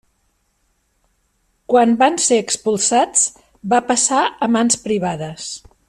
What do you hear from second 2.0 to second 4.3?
van ser expulsats va passar